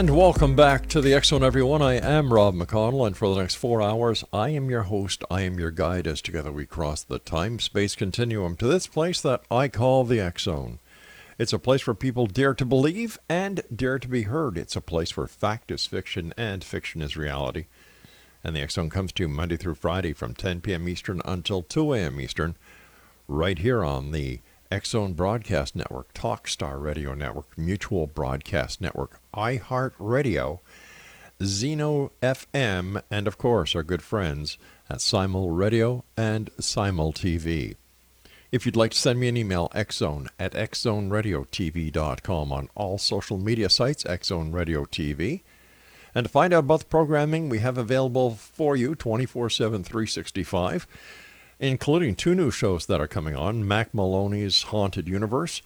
[0.00, 1.82] And welcome back to the Zone, everyone.
[1.82, 5.22] I am Rob McConnell, and for the next four hours, I am your host.
[5.30, 9.20] I am your guide as together we cross the time space continuum to this place
[9.20, 10.78] that I call the Zone.
[11.38, 14.56] It's a place where people dare to believe and dare to be heard.
[14.56, 17.66] It's a place where fact is fiction and fiction is reality.
[18.42, 20.88] And the Zone comes to you Monday through Friday from 10 p.m.
[20.88, 22.18] Eastern until 2 a.m.
[22.18, 22.56] Eastern,
[23.28, 24.40] right here on the
[24.84, 30.60] Zone Broadcast Network, Talkstar Radio Network, Mutual Broadcast Network, iHeartRadio,
[31.42, 37.74] Zeno FM, and of course our good friends at Simul Radio and Simul TV.
[38.52, 43.70] If you'd like to send me an email, xzone at xzoneradiotv.com on all social media
[43.70, 45.40] sites, Xzone Radio TV.
[46.14, 50.86] And to find out about the programming we have available for you 24 7, 365,
[51.60, 55.60] including two new shows that are coming on Mack Maloney's Haunted Universe,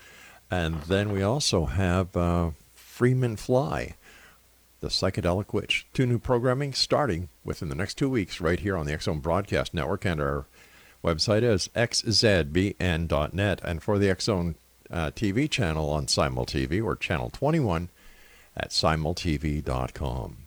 [0.50, 3.94] and then we also have uh, Freeman Fly,
[4.80, 5.86] The Psychedelic Witch.
[5.94, 9.72] Two new programming starting within the next two weeks right here on the X Broadcast
[9.72, 10.46] Network, and our
[11.02, 13.60] website is xzbn.net.
[13.62, 14.42] And for the X uh,
[14.90, 17.88] TV channel on Simul TV or Channel 21
[18.56, 20.43] at simultv.com.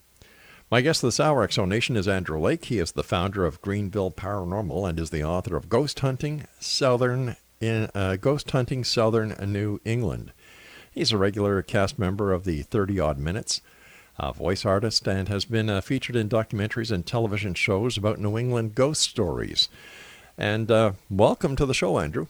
[0.70, 2.66] My guest this hour, Exonation, is Andrew Lake.
[2.66, 7.38] He is the founder of Greenville Paranormal and is the author of Ghost Hunting Southern
[7.62, 10.34] in uh, Ghost Hunting Southern New England.
[10.92, 13.62] He's a regular cast member of the 30 Odd Minutes,
[14.20, 18.38] a voice artist, and has been uh, featured in documentaries and television shows about New
[18.38, 19.70] England ghost stories.
[20.38, 22.28] And uh, welcome to the show, Andrew.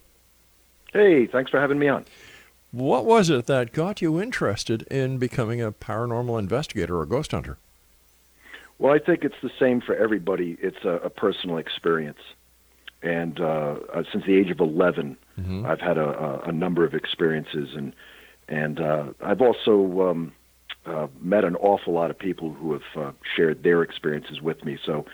[0.93, 2.05] Hey, thanks for having me on.
[2.69, 7.57] What was it that got you interested in becoming a paranormal investigator or ghost hunter?
[8.79, 10.57] Well, I think it's the same for everybody.
[10.61, 12.19] It's a, a personal experience.
[13.01, 15.65] And uh, uh, since the age of 11, Mm-hmm.
[15.65, 17.93] I've had a, a, a number of experiences, and
[18.47, 20.31] and uh, I've also um,
[20.85, 24.79] uh, met an awful lot of people who have uh, shared their experiences with me.
[24.83, 25.05] So,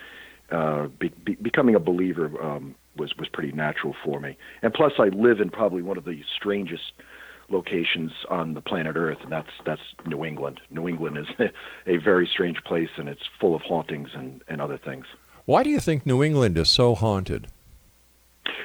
[0.51, 4.37] uh, be, be, becoming a believer um, was was pretty natural for me.
[4.61, 6.93] And plus, I live in probably one of the strangest
[7.53, 10.59] locations on the planet Earth, and that's that's New England.
[10.69, 11.27] New England is
[11.87, 15.05] a very strange place, and it's full of hauntings and, and other things.
[15.45, 17.47] Why do you think New England is so haunted?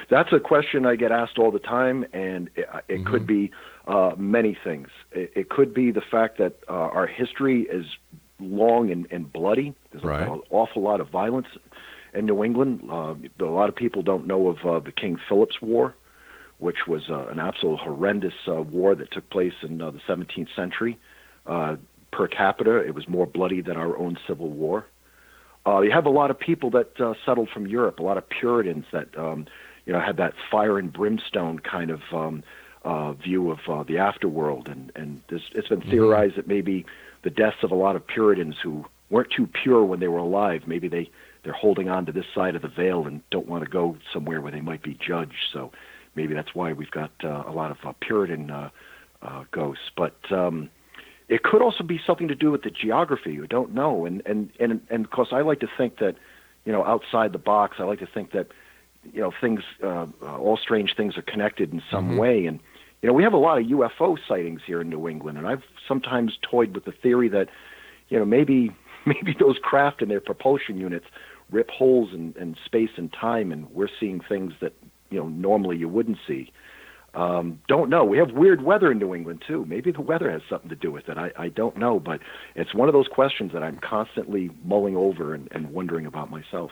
[0.09, 3.51] That's a question I get asked all the time, and it, it could be
[3.87, 4.87] uh, many things.
[5.11, 7.85] It, it could be the fact that uh, our history is
[8.39, 9.73] long and, and bloody.
[9.91, 10.27] There's Right.
[10.27, 11.47] an awful lot of violence
[12.13, 12.89] in New England.
[12.89, 15.93] Uh, a lot of people don't know of uh, the King Philip's War,
[16.59, 20.53] which was uh, an absolute horrendous uh, war that took place in uh, the 17th
[20.55, 20.97] century.
[21.45, 21.77] Uh,
[22.11, 24.85] per capita, it was more bloody than our own Civil War.
[25.65, 28.27] Uh, you have a lot of people that uh, settled from Europe, a lot of
[28.29, 29.45] Puritans that um,
[29.85, 32.43] you know had that fire and brimstone kind of um,
[32.83, 36.85] uh, view of uh, the afterworld, and and this, it's been theorized that maybe
[37.23, 40.63] the deaths of a lot of Puritans who weren't too pure when they were alive,
[40.65, 41.09] maybe they
[41.43, 44.41] they're holding on to this side of the veil and don't want to go somewhere
[44.41, 45.47] where they might be judged.
[45.53, 45.71] So
[46.19, 48.69] maybe that's why we've got uh, a lot of uh, Puritan uh,
[49.21, 50.17] uh, ghosts, but.
[50.31, 50.69] Um,
[51.29, 53.33] it could also be something to do with the geography.
[53.33, 56.15] You don't know, and and and and of course, I like to think that,
[56.65, 57.77] you know, outside the box.
[57.77, 58.47] I like to think that,
[59.13, 62.47] you know, things, uh, uh, all strange things are connected in some way.
[62.47, 62.59] And
[63.03, 65.61] you know, we have a lot of UFO sightings here in New England, and I've
[65.87, 67.47] sometimes toyed with the theory that,
[68.09, 68.75] you know, maybe
[69.05, 71.05] maybe those craft and their propulsion units
[71.51, 74.73] rip holes in, in space and time, and we're seeing things that
[75.09, 76.51] you know normally you wouldn't see.
[77.13, 78.05] Um, don't know.
[78.05, 79.65] We have weird weather in New England too.
[79.65, 81.17] Maybe the weather has something to do with it.
[81.17, 82.19] I, I don't know, but
[82.55, 86.71] it's one of those questions that I'm constantly mulling over and, and wondering about myself.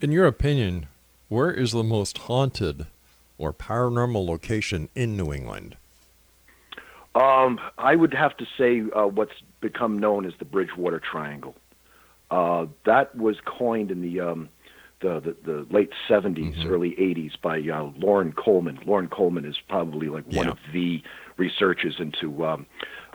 [0.00, 0.86] In your opinion,
[1.28, 2.86] where is the most haunted
[3.36, 5.76] or paranormal location in New England?
[7.14, 11.54] Um, I would have to say uh, what's become known as the Bridgewater Triangle.
[12.30, 14.48] Uh, that was coined in the um,
[15.00, 18.78] the, the, the late 70s, early 80s by uh, Loren Coleman.
[18.86, 20.52] Loren Coleman is probably like one Yeah.
[20.52, 21.02] of the
[21.36, 22.66] researchers into um,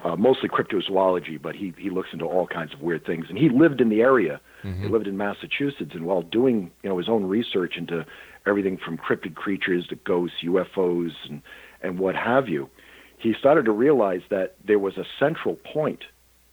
[0.04, 3.26] uh, mostly cryptozoology, but he he looks into all kinds of weird things.
[3.30, 4.40] And he lived in the area.
[4.64, 4.84] Mm-hmm.
[4.84, 8.06] He lived in Massachusetts, and while doing you know his own research into
[8.46, 11.42] everything from cryptid creatures to ghosts, UFOs, and
[11.82, 12.70] and what have you,
[13.18, 16.04] he started to realize that there was a central point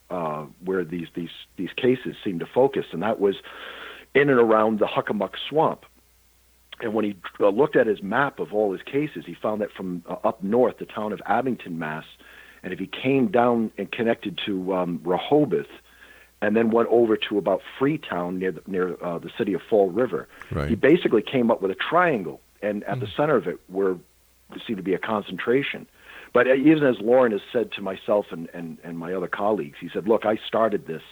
[0.09, 3.35] uh, where these these these cases seemed to focus, and that was
[4.13, 5.85] in and around the Hockomock Swamp.
[6.81, 9.71] And when he uh, looked at his map of all his cases, he found that
[9.71, 12.05] from uh, up north, the town of Abington, Mass,
[12.63, 15.67] and if he came down and connected to um, Rehoboth,
[16.41, 19.89] and then went over to about Freetown near the, near uh, the city of Fall
[19.91, 20.69] River, Right.
[20.69, 23.97] he basically came up with a triangle, and at the center of it were
[24.65, 25.85] seemed to be a concentration.
[26.33, 29.77] But uh, even as Loren has said to myself and, and, and my other colleagues,
[29.81, 31.03] he said, "Look, I started this,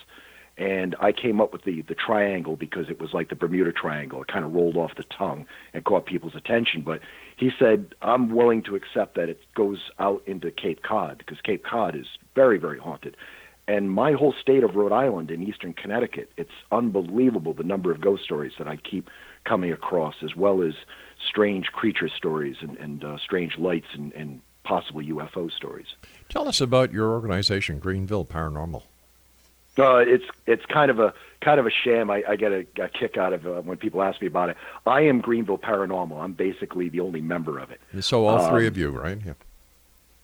[0.58, 4.22] and I came up with the the triangle because it was like the Bermuda Triangle.
[4.22, 6.82] It kind of rolled off the tongue and caught people's attention.
[6.82, 7.02] But
[7.36, 11.64] he said, I'm willing to accept that it goes out into Cape Cod because Cape
[11.64, 13.16] Cod is very, very haunted."
[13.70, 18.00] And my whole state of Rhode Island and eastern Connecticut, it's unbelievable the number of
[18.00, 19.10] ghost stories that I keep
[19.44, 20.74] coming across, as well as
[21.28, 25.88] strange creature stories and, and uh, strange lights and, and possibly UFO stories.
[26.30, 28.84] Tell us about your organization, Greenville Paranormal.
[29.78, 32.10] Uh, it's it's kind of a kind of a sham.
[32.10, 34.58] I, I get a, a kick out of uh, when people ask me about it.
[34.86, 36.20] I am Greenville Paranormal.
[36.22, 37.80] I'm basically the only member of it.
[38.02, 39.20] So all three Um, of you, right?
[39.26, 39.34] Yeah.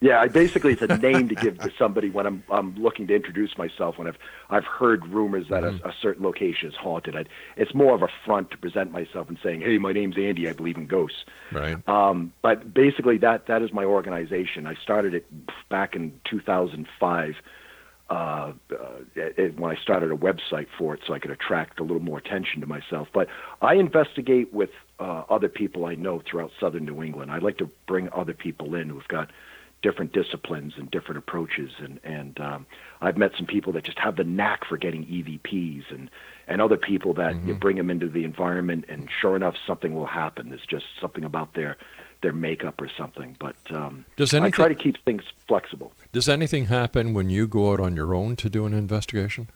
[0.01, 3.15] Yeah, I basically it's a name to give to somebody when I'm I'm looking to
[3.15, 3.97] introduce myself.
[3.97, 4.17] When I've
[4.49, 7.15] I've heard rumors that a, a certain location is haunted.
[7.15, 7.23] I,
[7.55, 10.49] it's more of a front to present myself and saying, "Hey, my name's Andy.
[10.49, 11.23] I believe in ghosts."
[11.53, 11.77] Right.
[11.87, 14.67] Um, but basically, that that is my organization.
[14.67, 15.25] I started it
[15.69, 17.35] back in 2005
[18.09, 21.83] uh, uh, it, when I started a website for it, so I could attract a
[21.83, 23.07] little more attention to myself.
[23.13, 23.27] But
[23.61, 27.31] I investigate with uh, other people I know throughout Southern New England.
[27.31, 29.31] I like to bring other people in who've got
[29.81, 32.65] different disciplines and different approaches, and and um,
[33.01, 36.09] I've met some people that just have the knack for getting EVPs, and
[36.47, 40.05] and other people that you bring them into the environment, and sure enough, something will
[40.05, 40.49] happen.
[40.49, 41.77] There's just something about their
[42.23, 43.35] their makeup or something.
[43.39, 45.93] But um, Does I try to keep things flexible.
[46.11, 49.49] Does anything happen when you go out on your own to do an investigation?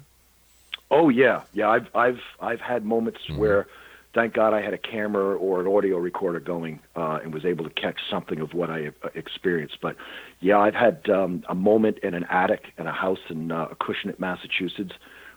[0.92, 1.70] Oh yeah, yeah.
[1.70, 3.68] I've I've I've had moments where,
[4.14, 7.66] thank God, I had a camera or an audio recorder going uh, and was able
[7.66, 9.80] to catch something of what I uh, experienced.
[9.82, 9.96] But
[10.40, 14.20] yeah, I've had um, a moment in an attic in a house in uh, Acushnet,
[14.20, 14.94] Massachusetts,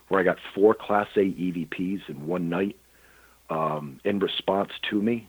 [0.09, 2.77] where I got four Class A EVPs in one night
[3.49, 5.29] um, in response to me.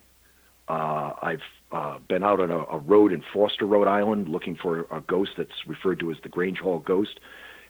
[0.68, 4.86] Uh, I've uh, been out on a, a road in Foster, Rhode Island, looking for
[4.90, 7.18] a ghost that's referred to as the Grange Hall ghost,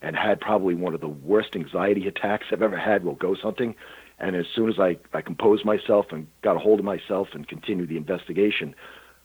[0.00, 3.74] and had probably one of the worst anxiety attacks I've ever had while ghost hunting.
[4.18, 7.46] And as soon as I, I composed myself and got a hold of myself and
[7.46, 8.74] continued the investigation,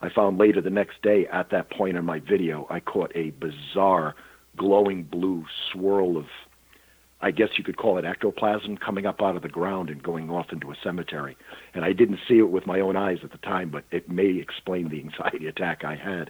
[0.01, 3.31] I found later the next day at that point in my video, I caught a
[3.31, 4.15] bizarre
[4.55, 6.25] glowing blue swirl of
[7.21, 10.29] I guess you could call it ectoplasm coming up out of the ground and going
[10.29, 11.35] off into a cemetery.
[11.73, 14.37] And I didn't see it with my own eyes at the time, but it may
[14.37, 16.29] explain the anxiety attack I had.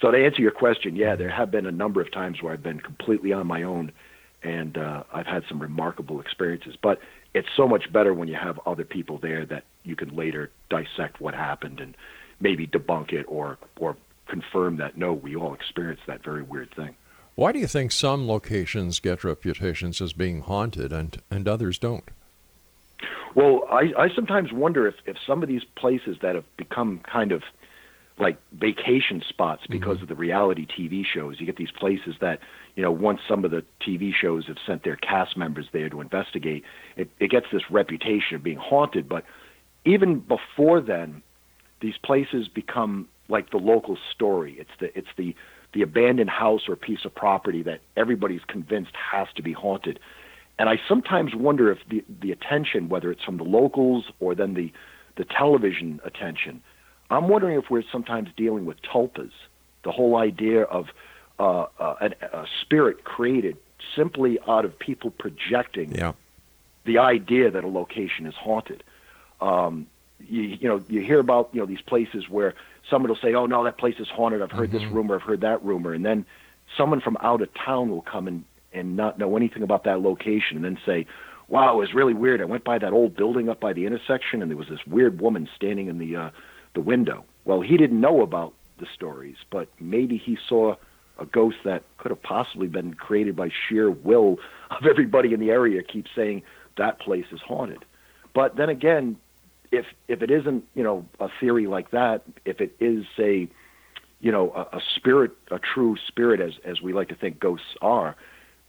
[0.00, 2.62] So to answer your question, yeah, there have been a number of times where I've
[2.62, 3.92] been completely on my own,
[4.42, 6.74] and uh, I've had some remarkable experiences.
[6.82, 6.98] But
[7.32, 11.20] it's so much better when you have other people there that you can later dissect
[11.20, 11.96] what happened and
[12.40, 13.96] maybe debunk it or or
[14.26, 16.96] confirm that no, we all experienced that very weird thing.
[17.34, 22.04] Why do you think some locations get reputations as being haunted and, and others don't?
[23.34, 27.32] Well, I, I sometimes wonder if, if some of these places that have become kind
[27.32, 27.42] of
[28.16, 30.02] like vacation spots because mm-hmm.
[30.04, 32.38] of the reality TV shows, you get these places that,
[32.76, 36.00] you know, once some of the TV shows have sent their cast members there to
[36.00, 36.62] investigate,
[36.96, 39.08] it, it gets this reputation of being haunted.
[39.08, 39.24] But
[39.84, 41.22] even before then,
[41.80, 44.56] these places become like the local story.
[44.58, 45.34] It's the it's the
[45.74, 49.98] the abandoned house or piece of property that everybody's convinced has to be haunted.
[50.58, 54.54] And I sometimes wonder if the the attention, whether it's from the locals or then
[54.54, 54.72] the
[55.16, 56.62] the television attention,
[57.10, 59.32] I'm wondering if we're sometimes dealing with tulpas,
[59.82, 60.86] the whole idea of
[61.38, 63.56] uh, uh, an, a spirit created
[63.96, 66.12] simply out of people projecting Yeah.
[66.84, 68.82] the idea that a location is haunted.
[69.40, 69.86] Um,
[70.20, 72.54] you, you know, you hear about you know these places where
[72.88, 74.42] someone will say, "Oh no, that place is haunted.
[74.42, 75.16] I've heard this rumor.
[75.16, 76.24] I've heard that rumor," and then
[76.76, 80.56] someone from out of town will come and and not know anything about that location,
[80.56, 81.06] and then say,
[81.48, 82.40] "Wow, it was really weird.
[82.40, 85.20] I went by that old building up by the intersection, and there was this weird
[85.20, 86.30] woman standing in the uh,
[86.74, 90.76] the window." Well, he didn't know about the stories, but maybe he saw
[91.18, 94.38] a ghost that could have possibly been created by sheer will
[94.70, 96.42] of everybody in the area keep saying
[96.76, 97.84] that place is haunted.
[98.32, 99.16] But then again,
[99.76, 103.48] if if it isn't, you know, a theory like that, if it is say,
[104.20, 107.74] you know, a, a spirit, a true spirit, as as we like to think ghosts
[107.82, 108.16] are,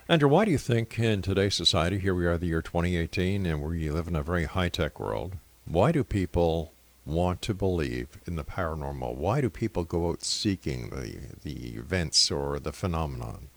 [0.09, 3.63] Andrew, why do you think in today's society, here we are the year 2018, and
[3.63, 6.73] we live in a very high tech world, why do people
[7.05, 9.15] want to believe in the paranormal?
[9.15, 13.47] Why do people go out seeking the, the events or the phenomenon?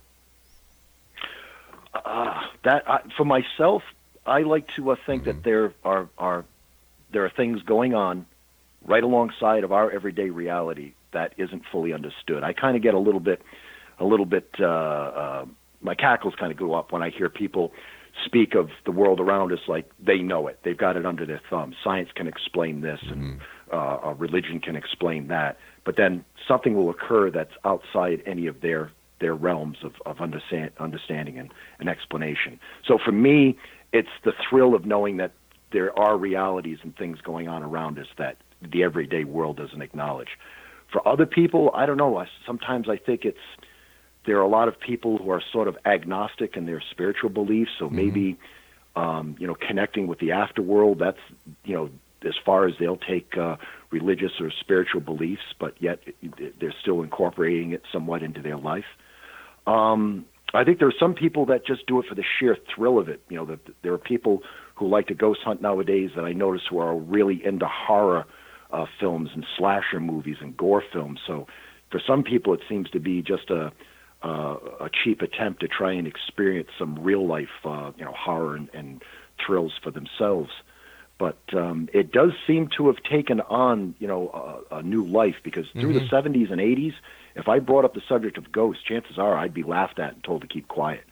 [1.92, 3.82] Uh, that I, for myself,
[4.30, 6.44] I like to uh, think that there are are
[7.12, 8.26] there are things going on
[8.86, 12.44] right alongside of our everyday reality that isn't fully understood.
[12.44, 13.42] I kind of get a little bit
[13.98, 15.44] a little bit uh, uh,
[15.82, 17.72] my cackles kind of go up when I hear people
[18.24, 20.60] speak of the world around us like they know it.
[20.62, 21.74] They've got it under their thumb.
[21.82, 23.40] Science can explain this, and
[23.72, 25.58] uh, uh, religion can explain that.
[25.84, 30.70] But then something will occur that's outside any of their their realms of, of understand,
[30.78, 32.58] understanding and, and explanation.
[32.86, 33.58] So for me,
[33.92, 35.32] it's the thrill of knowing that
[35.72, 40.38] there are realities and things going on around us that the everyday world doesn't acknowledge.
[40.92, 42.16] For other people, I don't know.
[42.18, 43.38] I, sometimes I think it's
[44.26, 47.70] there are a lot of people who are sort of agnostic in their spiritual beliefs.
[47.78, 48.38] So maybe
[48.96, 50.98] um, you know connecting with the afterworld.
[50.98, 51.18] That's
[51.64, 51.90] you know
[52.22, 53.56] as far as they'll take uh,
[53.90, 56.00] religious or spiritual beliefs, but yet
[56.58, 58.84] they're still incorporating it somewhat into their life.
[59.66, 62.98] Um, I think there are some people that just do it for the sheer thrill
[62.98, 63.22] of it.
[63.28, 64.42] You know, that there are people
[64.74, 68.24] who like to ghost hunt nowadays that I notice who are really into horror
[68.72, 71.20] uh, films and slasher movies and gore films.
[71.26, 71.46] So
[71.90, 73.72] for some people, it seems to be just a
[74.22, 78.54] uh, a cheap attempt to try and experience some real life, uh, you know, horror
[78.54, 79.02] and, and
[79.44, 80.50] thrills for themselves.
[81.18, 85.36] But um, it does seem to have taken on, you know, a, a new life
[85.42, 86.92] because through the 70s and 80s,
[87.34, 90.24] if I brought up the subject of ghosts, chances are I'd be laughed at and
[90.24, 91.04] told to keep quiet.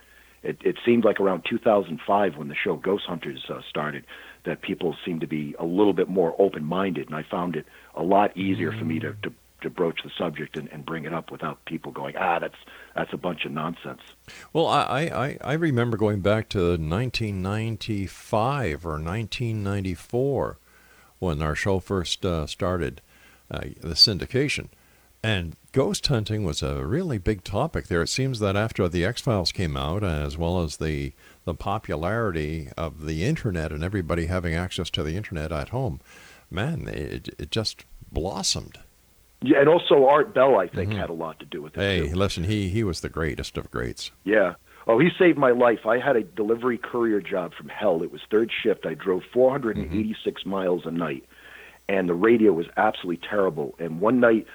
[0.43, 4.05] It, it seemed like around 2005 when the show Ghost Hunters uh, started
[4.45, 8.03] that people seemed to be a little bit more open-minded, and I found it a
[8.03, 9.33] lot easier for me to, to,
[9.63, 12.55] to broach the subject and, and bring it up without people going, ah, that's
[12.95, 14.01] that's a bunch of nonsense.
[14.53, 20.59] Well, I, I, I remember going back to 1995 or 1994
[21.19, 23.01] when our show first uh, started,
[23.51, 24.69] uh, the syndication.
[25.23, 28.03] And ghost hunting was a really big topic there.
[28.03, 31.13] It seems that after the X Files came out, as well as the
[31.45, 35.99] the popularity of the internet and everybody having access to the internet at home,
[36.51, 38.79] man, it, it just blossomed.
[39.41, 41.01] Yeah, and also Art Bell, I think, mm-hmm.
[41.01, 41.81] had a lot to do with it.
[41.81, 42.15] Hey, too.
[42.15, 44.11] listen, he he was the greatest of greats.
[44.25, 44.55] Yeah.
[44.87, 45.85] Oh, he saved my life.
[45.85, 48.03] I had a delivery courier job from hell.
[48.03, 48.87] It was third shift.
[48.87, 50.51] I drove 486 mm-hmm.
[50.51, 51.25] miles a night,
[51.89, 53.75] and the radio was absolutely terrible.
[53.79, 54.47] And one night,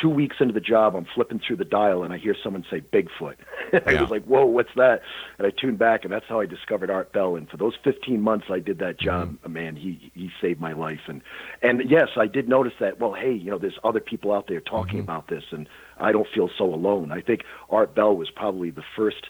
[0.00, 2.80] two weeks into the job, I'm flipping through the dial, and I hear someone say
[2.80, 3.36] Bigfoot.
[3.86, 4.00] I Yeah.
[4.02, 5.02] was like, "Whoa, what's that?"
[5.38, 7.36] And I tuned back, and that's how I discovered Art Bell.
[7.36, 11.00] And for those 15 months I did that job, man, he he saved my life.
[11.08, 11.22] And
[11.62, 12.98] and yes, I did notice that.
[13.00, 15.68] Well, hey, you know, there's other people out there talking about this, and
[15.98, 17.12] I don't feel so alone.
[17.12, 19.28] I think Art Bell was probably the first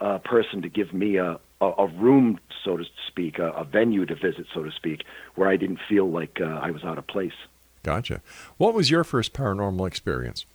[0.00, 4.04] uh, person to give me a, a, a room, so to speak, a, a venue
[4.06, 7.06] to visit, so to speak, where I didn't feel like uh, I was out of
[7.06, 7.32] place.
[7.84, 8.22] Gotcha.
[8.56, 10.46] What was your first paranormal experience?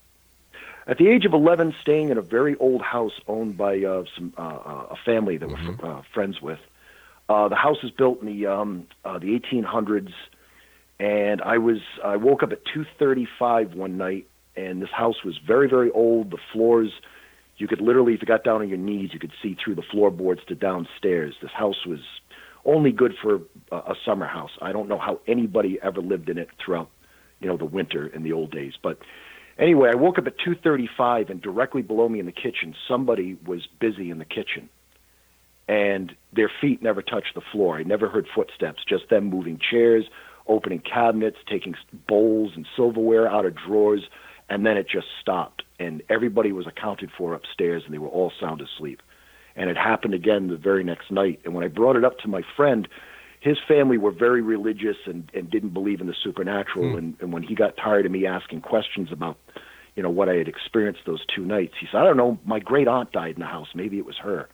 [0.88, 4.34] At the age of 11, staying in a very old house owned by uh, some
[4.38, 6.60] uh, uh, a family that we're uh, friends with.
[7.30, 10.12] Uh, the house was built in the um, uh, the 1800s,
[11.00, 15.70] and I was I woke up at 2:35 one night, and this house was very
[15.70, 16.32] very old.
[16.32, 16.92] The floors,
[17.58, 19.84] you could literally, if you got down on your knees, you could see through the
[19.84, 21.36] floorboards to downstairs.
[21.40, 22.00] This house was
[22.66, 24.52] only good for a summer house.
[24.60, 26.90] I don't know how anybody ever lived in it throughout,
[27.40, 29.00] you know, the winter in the old days, but.
[29.58, 33.68] Anyway, I woke up at 2:35 and directly below me in the kitchen, somebody was
[33.68, 34.70] busy in the kitchen.
[35.68, 37.78] And their feet never touched the floor.
[37.78, 40.06] I never heard footsteps, just them moving chairs,
[40.48, 41.76] opening cabinets, taking
[42.08, 44.08] bowls and silverware out of drawers,
[44.50, 45.64] and then it just stopped.
[45.78, 49.02] And everybody was accounted for upstairs and they were all sound asleep.
[49.56, 51.40] And it happened again the very next night.
[51.46, 52.88] And when I brought it up to my friend,
[53.40, 56.98] his family were very religious and, and didn't believe in the supernatural.
[56.98, 59.38] And, and when he got tired of me asking questions about,
[59.96, 62.60] you know, what I had experienced those two nights, he said, I don't know, my
[62.60, 63.70] great aunt died in the house.
[63.74, 64.50] Maybe it was her.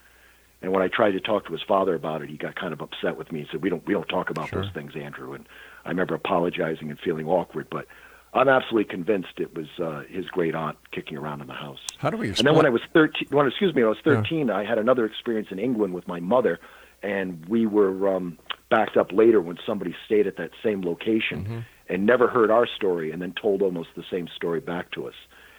[0.62, 2.82] And when I tried to talk to his father about it, he got kind of
[2.82, 3.42] upset with me.
[3.42, 4.64] He said, "We don't we don't talk about Sure.
[4.64, 5.48] those things, Andrew." And
[5.84, 7.86] I remember apologizing and feeling awkward, but
[8.34, 11.80] I'm absolutely convinced it was uh, his great aunt kicking around in the house.
[12.00, 14.00] How do we And then when I was 13, when, excuse me, when I was
[14.04, 16.60] 13, I had another experience in England with my mother,
[17.04, 22.06] and we were um, backed up later when somebody stayed at that same location and
[22.06, 25.14] never heard our story and then told almost the same story back to us.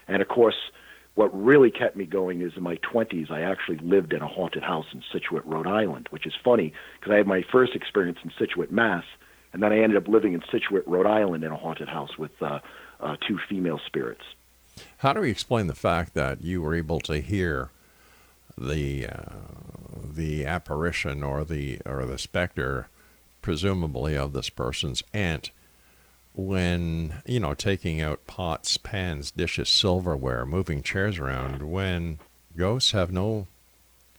[0.09, 0.57] And of course,
[1.15, 4.63] what really kept me going is in my 20s, I actually lived in a haunted
[4.63, 8.31] house in Scituate, Rhode Island, which is funny because I had my first experience in
[8.39, 9.05] Scituate, Mass,
[9.53, 12.33] and then I ended up living in Scituate, Rhode Island in a haunted house with
[12.43, 12.59] uh,
[13.01, 14.23] uh, two female spirits.
[14.99, 17.71] How do we explain the fact that you were able to hear
[18.59, 19.33] the uh,
[20.15, 22.89] the apparition or the or the specter,
[23.47, 25.53] presumably of this person's aunt,
[26.35, 32.19] when you know taking out pots, pans, dishes, silverware, moving chairs around, when
[32.57, 33.47] ghosts have no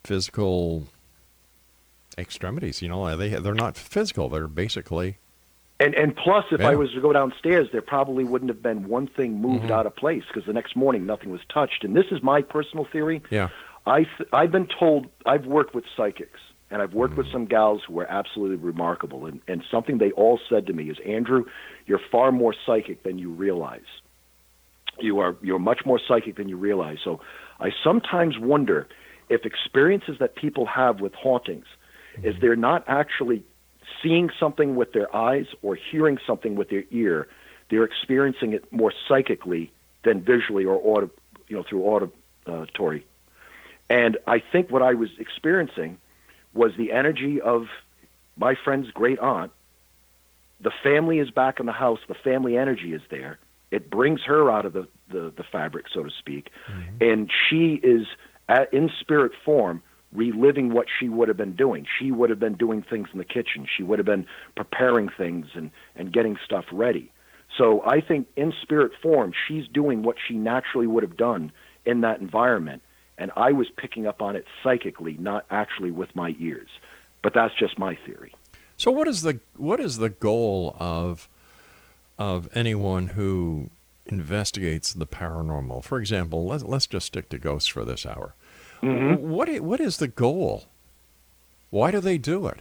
[0.02, 0.88] physical
[2.18, 2.82] extremities?
[2.82, 5.18] You know, they they're not physical; they're basically
[5.82, 6.70] And and plus, if Yeah.
[6.70, 9.74] I was to go downstairs, there probably wouldn't have been one thing moved mm-hmm.
[9.74, 11.84] out of place because the next morning nothing was touched.
[11.84, 13.22] And this is my personal theory.
[13.30, 13.50] yeah.
[13.86, 17.32] I th- I've been told I've worked with psychics and I've worked with mm.
[17.32, 19.26] some gals who were absolutely remarkable.
[19.26, 21.46] And and something they all said to me is, Andrew,
[21.86, 23.88] you're far more psychic than you realize.
[25.00, 26.98] You are you're much more psychic than you realize.
[27.04, 27.22] So
[27.60, 28.88] I sometimes wonder
[29.30, 31.66] if experiences that people have with hauntings
[32.24, 32.42] is mm.
[32.42, 33.44] they're not actually
[34.04, 37.28] seeing something with their eyes or hearing something with their ear.
[37.70, 39.72] They're experiencing it more psychically
[40.04, 41.12] than visually or audi-
[41.48, 43.02] you know through auditory.
[43.02, 43.06] Uh,
[43.90, 45.98] and I think what I was experiencing
[46.58, 47.68] was the energy of
[48.36, 49.52] my friend's great aunt.
[50.60, 52.00] The family is back in the house.
[52.08, 53.40] The family energy is there.
[53.70, 56.50] It brings her out of the, the, the fabric, so to speak.
[56.72, 57.04] Mm-hmm.
[57.04, 58.08] And she is,
[58.50, 61.86] at, in spirit form, reliving what she would have been doing.
[62.00, 63.68] She would have been doing things in the kitchen.
[63.76, 67.12] She would have been preparing things and, and getting stuff ready.
[67.58, 71.52] So I think in spirit form, she's doing what she naturally would have done
[71.86, 72.82] in that environment.
[73.18, 76.70] And I was picking up on it psychically, not actually with my ears.
[77.24, 78.34] But that's just my theory.
[78.78, 81.28] So what is the what is the goal of
[82.20, 83.70] of anyone who
[84.06, 85.84] investigates the paranormal?
[85.84, 88.36] For example, let's let's just stick to ghosts for this hour.
[88.84, 89.28] Mm-hmm.
[89.28, 90.66] What what is the goal?
[91.72, 92.60] Why do they do it?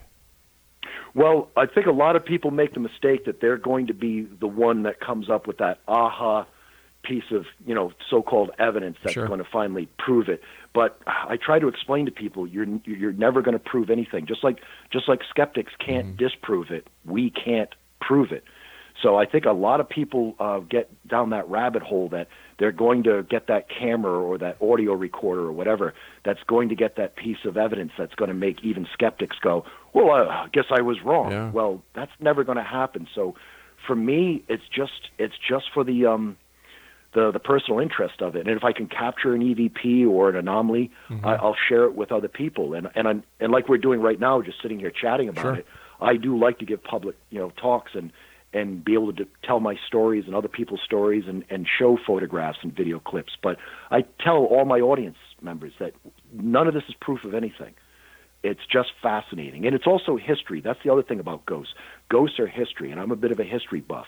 [1.15, 4.23] Well, I think a lot of people make the mistake that they're going to be
[4.23, 6.47] the one that comes up with that aha
[7.07, 9.27] piece of, you know, so-called evidence that's Sure.
[9.27, 10.41] going to finally prove it.
[10.75, 14.27] But I try to explain to people you're you're never going to prove anything.
[14.27, 14.59] Just like
[14.91, 18.45] just like skeptics can't disprove it, we can't prove it.
[19.03, 22.73] So I think a lot of people uh, get down that rabbit hole that they're
[22.73, 25.93] going to get that camera or that audio recorder or whatever
[26.25, 29.65] that's going to get that piece of evidence that's going to make even skeptics go,
[29.93, 31.31] well, uh, I guess I was wrong.
[31.31, 31.51] Yeah.
[31.51, 33.07] Well, that's never going to happen.
[33.15, 33.35] So
[33.87, 36.37] for me, it's just it's just for the um,
[37.17, 38.47] the the personal interest of it.
[38.47, 41.27] And if I can capture an EVP or an anomaly, Mm-hmm.
[41.27, 42.75] I, I'll share it with other people.
[42.75, 45.55] And and I'm, and like we're doing right now, just sitting here chatting about Sure.
[45.57, 45.67] it.
[46.01, 48.13] I do like to give public you know talks and
[48.53, 52.59] and be able to tell my stories and other people's stories and and show photographs
[52.63, 53.33] and video clips.
[53.43, 53.57] But
[53.91, 55.93] I tell all my audience members that
[56.33, 57.75] none of this is proof of anything.
[58.43, 59.67] It's just fascinating.
[59.67, 60.61] And it's also history.
[60.61, 61.75] That's the other thing about ghosts.
[62.09, 64.07] Ghosts are history, and I'm a bit of a history buff.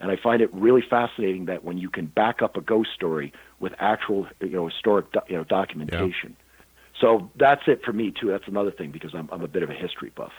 [0.00, 3.32] And I find it really fascinating that when you can back up a ghost story
[3.58, 6.36] with actual, you know, historic, do- you know, documentation.
[6.38, 6.64] Yeah.
[7.00, 8.28] So that's it for me too.
[8.28, 10.32] That's another thing because I'm I'm a bit of a history buff.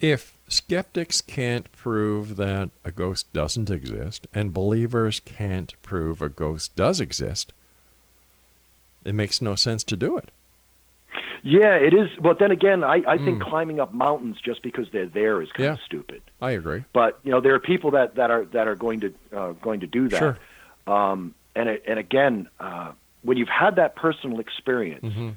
[0.00, 6.76] If skeptics can't prove that a ghost doesn't exist and believers can't prove a ghost
[6.76, 7.52] does exist,
[9.04, 10.30] it makes no sense to do it.
[11.48, 12.08] Yeah, it is.
[12.20, 15.58] But then again, I, I think climbing up mountains just because they're there is kind
[15.58, 15.62] Hmm.
[15.64, 15.72] Yeah.
[15.74, 16.22] of stupid.
[16.42, 16.84] I agree.
[16.92, 19.80] But you know, there are people that, that are that are going to uh, going
[19.80, 20.18] to do that.
[20.18, 20.38] Sure.
[20.86, 25.30] Um, and and again, uh, when you've had that personal experience, Mm-hmm.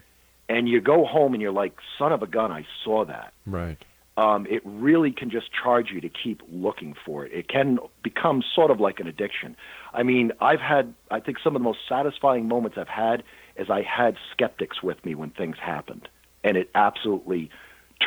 [0.49, 3.77] and you go home and you're like, "Son of a gun, I saw that." Right.
[4.17, 7.31] Um, it really can just charge you to keep looking for it.
[7.31, 9.55] It can become sort of like an addiction.
[9.93, 13.23] I mean, I've had, I think, some of the most satisfying moments I've had
[13.59, 16.07] is I had skeptics with me when things happened,
[16.43, 17.51] and it absolutely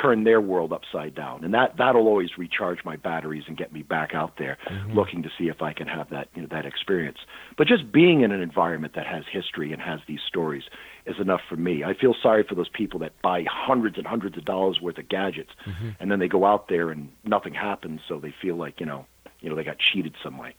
[0.01, 1.45] turned their world upside down.
[1.45, 4.95] And that that'll always recharge my batteries and get me back out there, mm-hmm.
[4.95, 7.19] looking to see if I can have that you know that experience.
[7.57, 10.65] But just being in an environment that has history and has these stories
[11.05, 11.85] is enough for me.
[11.85, 15.09] I feel sorry for those people that buy hundreds and hundreds of dollars worth of
[15.09, 15.91] gadgets, mm-hmm.
[16.01, 19.07] and then they go out there and nothing happens, so they feel like you know
[19.41, 20.55] you know they got cheated some way.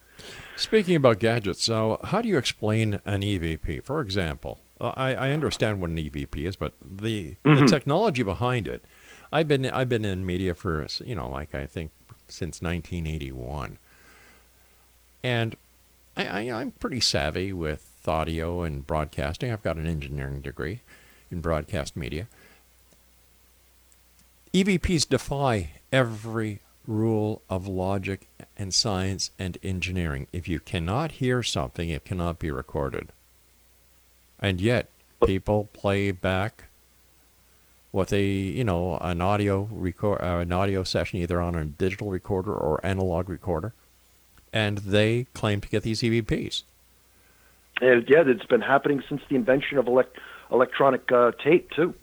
[0.55, 3.83] Speaking about gadgets, so how do you explain an EVP?
[3.83, 7.65] For example, I, I understand what an EVP is, but the, the mm-hmm.
[7.67, 8.83] technology behind it.
[9.31, 11.91] I've been I've been in media for you know like I think
[12.27, 13.79] since 1981,
[15.23, 15.55] and
[16.15, 19.51] I, I, I'm pretty savvy with audio and broadcasting.
[19.51, 20.81] I've got an engineering degree
[21.31, 22.27] in broadcast media.
[24.53, 30.27] EVPs defy every rule of logic and science and engineering.
[30.31, 33.09] If you cannot hear something, it cannot be recorded.
[34.43, 34.89] And yet,
[35.25, 36.65] people play back
[37.91, 42.09] what they, you know, an audio record, uh, an audio session either on a digital
[42.09, 43.71] recorder or analog recorder,
[44.51, 46.63] and they claim to get these EVPs.
[47.81, 50.17] And yeah, it's been happening since the invention of elect-
[50.51, 51.93] electronic uh, tape too.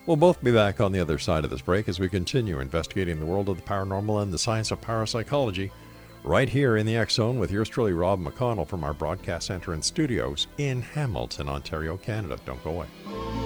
[0.07, 3.21] We'll both be back on the other side of this break as we continue investigating
[3.21, 5.71] the world of the paranormal and the science of parapsychology
[6.27, 9.73] right here in the X Zone with yours truly, Rob McConnell, from our broadcast center
[9.73, 12.39] and studios in Hamilton, Ontario, Canada.
[12.45, 13.46] Don't go away.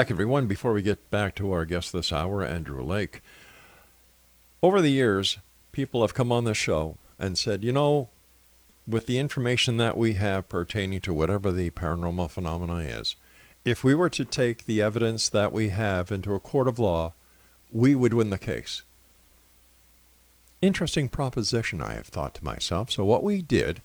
[0.00, 0.46] Back, everyone.
[0.46, 3.20] Before we get back to our guest this hour, Andrew Lake,
[4.62, 5.36] over the years,
[5.72, 8.08] people have come on the show and said, you know,
[8.88, 13.14] with the information that we have pertaining to whatever the paranormal phenomena is,
[13.66, 17.12] if we were to take the evidence that we have into a court of law,
[17.70, 18.80] we would win the case.
[20.62, 22.90] Interesting proposition, I have thought to myself.
[22.90, 23.82] So, what we did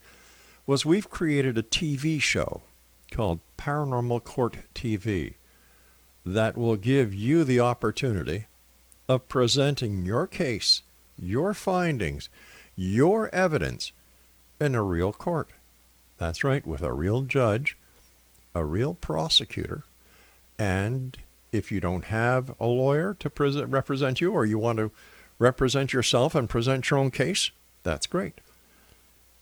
[0.65, 2.61] was we've created a TV show
[3.11, 5.33] called Paranormal Court TV
[6.25, 8.45] that will give you the opportunity
[9.07, 10.81] of presenting your case,
[11.21, 12.29] your findings,
[12.75, 13.91] your evidence
[14.59, 15.49] in a real court.
[16.17, 17.77] That's right, with a real judge,
[18.55, 19.83] a real prosecutor,
[20.57, 21.17] and
[21.51, 24.91] if you don't have a lawyer to present, represent you or you want to
[25.37, 27.51] represent yourself and present your own case,
[27.83, 28.39] that's great.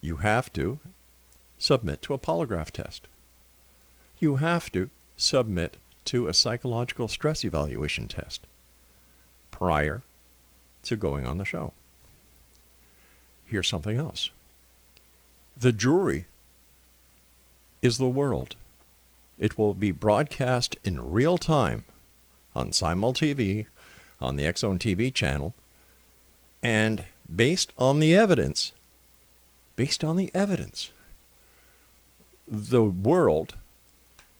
[0.00, 0.80] You have to
[1.58, 3.06] submit to a polygraph test.
[4.18, 8.48] You have to submit to a psychological stress evaluation test
[9.52, 10.02] prior
[10.82, 11.72] to going on the show.
[13.44, 14.30] Here's something else
[15.56, 16.26] the jury
[17.80, 18.56] is the world.
[19.38, 21.84] It will be broadcast in real time
[22.54, 23.66] on Simul TV,
[24.20, 25.52] on the Zone TV channel,
[26.62, 28.72] and based on the evidence,
[29.76, 30.90] based on the evidence,
[32.48, 33.56] the world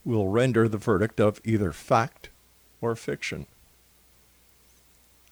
[0.05, 2.31] will render the verdict of either fact
[2.81, 3.47] or fiction.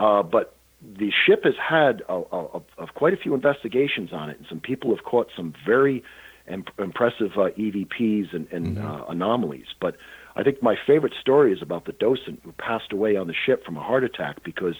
[0.00, 4.46] Uh, but the ship has had a, a, quite a few investigations on it, and
[4.48, 6.02] some people have caught some very
[6.48, 8.86] imp- impressive uh, EVPs and, and mm-hmm.
[8.86, 9.66] uh, anomalies.
[9.80, 9.96] But
[10.34, 13.64] I think my favorite story is about the docent who passed away on the ship
[13.64, 14.76] from a heart attack because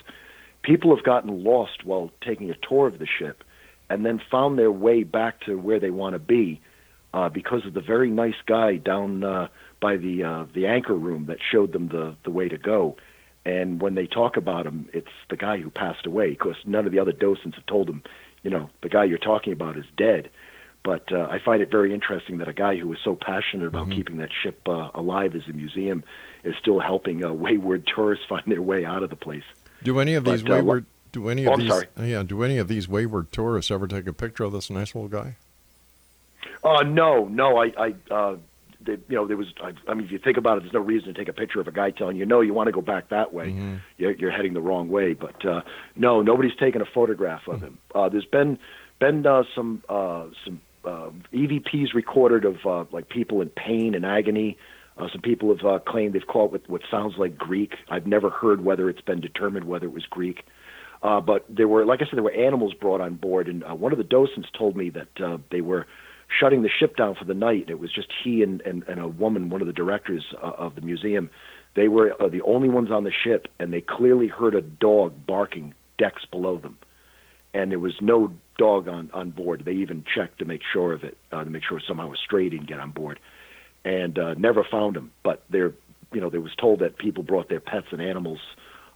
[0.63, 3.45] people have gotten lost while taking a tour of the ship
[3.89, 6.61] and then found their way back to where they want to be
[7.15, 9.49] uh, because of the very nice guy down uh,
[9.81, 12.97] by the uh, the anchor room that showed them the the way to go.
[13.47, 16.93] And when they talk about him, it's the guy who passed away because none of
[16.93, 18.03] the other docents have told them,
[18.43, 20.31] you know, the guy you're talking about is dead.
[20.87, 23.89] But uh, I find it very interesting that a guy who was so passionate about
[23.89, 23.97] mm-hmm.
[23.97, 26.05] keeping that ship uh, alive as a museum
[26.45, 29.43] is still helping uh, wayward tourists find their way out of the place.
[29.83, 30.87] Do any of these but, uh, wayward?
[31.11, 31.73] do any of oh, these?
[31.99, 32.23] Yeah.
[32.23, 35.35] Do any of these wayward tourists ever take a picture of this nice little guy?
[36.63, 37.57] Uh, no, no.
[37.57, 38.37] I, I, uh,
[38.81, 39.49] they, you know, there was.
[39.61, 41.59] I, I, mean, if you think about it, there's no reason to take a picture
[41.59, 43.49] of a guy telling you, no, you want to go back that way.
[43.49, 43.75] Mm-hmm.
[43.99, 45.15] You're, you're heading the wrong way.
[45.15, 45.63] But uh,
[45.97, 47.65] no, nobody's taken a photograph of mm-hmm.
[47.65, 47.79] him.
[47.93, 48.61] Uh, there's been
[48.99, 54.07] been uh, some uh, some uh, EVPs recorded of uh, like people in pain and
[54.07, 54.57] agony
[54.99, 57.75] Uh, some people have uh, claimed they've caught what sounds like Greek.
[57.91, 60.45] I've never heard whether it's been determined whether it was Greek.
[61.03, 63.75] Uh, but there were, like I said, there were animals brought on board, and uh,
[63.75, 65.87] one of the docents told me that uh, they were
[66.41, 67.67] shutting the ship down for the night.
[67.69, 70.75] It was just he and, and, and a woman, one of the directors uh, of
[70.75, 71.29] the museum.
[71.75, 75.27] They were uh, the only ones on the ship, and they clearly heard a dog
[75.27, 76.79] barking decks below them.
[77.53, 79.63] And there was no dog on, on board.
[79.65, 82.49] They even checked to make sure of it, uh, to make sure somehow a stray
[82.49, 83.21] didn't get on board,
[83.85, 85.13] and uh, never found him.
[85.23, 85.73] But there,
[86.13, 88.41] you know, they was told that people brought their pets and animals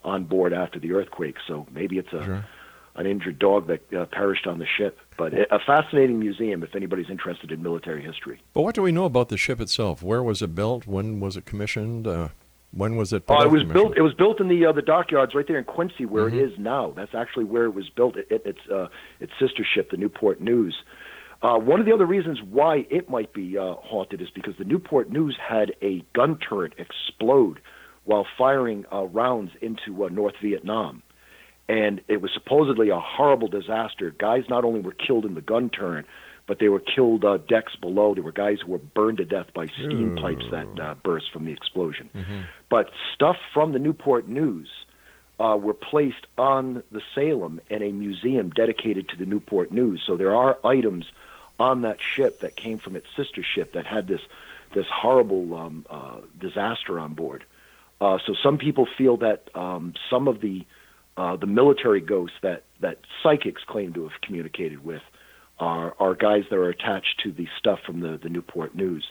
[0.05, 1.37] on board after the earthquake.
[1.47, 2.47] So maybe it's a sure.
[2.97, 4.99] an injured dog that uh, perished on the ship.
[5.17, 8.41] But a fascinating museum if anybody's interested in military history.
[8.55, 10.03] But what do we know about the ship itself?
[10.03, 10.87] Where was it built?
[10.87, 12.07] When was it commissioned?
[12.73, 13.25] Uh, when was it?
[13.29, 13.97] Oh, it was built.
[13.97, 16.39] It was built in the uh, the dockyards right there in Quincy, where mm-hmm.
[16.39, 16.93] it is now.
[16.97, 18.17] That's actually where it was built.
[18.17, 18.89] It, it, its uh,
[19.21, 20.77] its sister ship, the Newport News.
[21.43, 24.65] Uh, one of the other reasons why it might be uh, haunted is because the
[24.65, 27.61] Newport News had a gun turret explode
[28.05, 31.03] while firing uh, rounds into uh, North Vietnam.
[31.69, 34.11] And it was supposedly a horrible disaster.
[34.11, 36.05] Guys not only were killed in the gun turret,
[36.51, 38.13] but they were killed uh, decks below.
[38.13, 40.21] There were guys who were burned to death by steam Ooh.
[40.21, 42.11] pipes that uh, burst from the explosion.
[42.13, 42.41] Mm-hmm.
[42.69, 44.69] But stuff from the Newport News
[45.39, 50.03] uh, were placed on the Salem in a museum dedicated to the Newport News.
[50.05, 51.05] So there are items
[51.61, 54.23] on that ship that came from its sister ship that had this
[54.75, 57.45] this horrible um, uh, disaster on board.
[58.01, 60.67] Uh, so some people feel that um, some of the
[61.17, 65.03] uh, the military ghosts that that psychics claim to have communicated with
[65.61, 69.05] are are guys that are attached to the stuff from the the Newport News.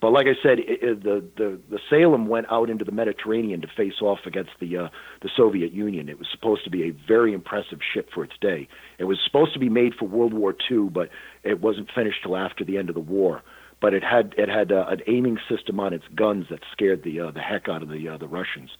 [0.00, 3.60] But like I said, it, it, the, the the Salem went out into the Mediterranean
[3.60, 4.88] to face off against the uh,
[5.20, 6.08] the Soviet Union.
[6.08, 8.66] It was supposed to be a very impressive ship for its day.
[8.98, 11.10] It was supposed to be made for World War II, but
[11.42, 13.42] it wasn't finished till after the end of the war
[13.80, 17.20] but it had it had uh, an aiming system on its guns that scared the
[17.20, 18.70] uh, the heck out of the uh, the Russians.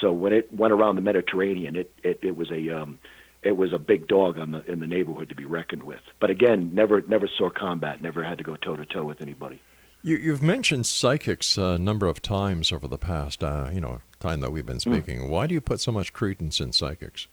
[0.00, 2.98] So when it went around the Mediterranean, it it, it was a um,
[3.44, 6.00] it was a big dog on the in the neighborhood to be reckoned with.
[6.20, 9.60] But again, never never saw combat, never had to go toe to toe with anybody.
[10.02, 14.40] You, have mentioned psychics a number of times over the past, uh, you know, time
[14.40, 14.92] that we've been hmm.
[14.92, 15.20] speaking.
[15.20, 15.28] Mm.
[15.30, 17.26] Why do you put so much credence in psychics?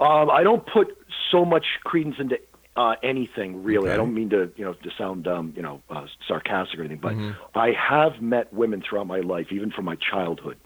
[0.00, 0.88] Um, I don't put
[1.30, 2.40] so much credence into
[2.76, 3.88] uh, anything really.
[3.88, 3.94] Okay.
[3.94, 7.00] I don't mean to you know to sound um, you know uh, sarcastic or anything,
[7.00, 7.32] but mm-hmm.
[7.58, 10.56] I have met women throughout my life, even from my childhood.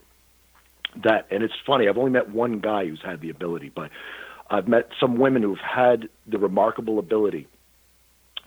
[1.03, 1.87] That and it's funny.
[1.87, 3.89] I've only met one guy who's had the ability, but
[4.49, 7.47] I've met some women who've had the remarkable ability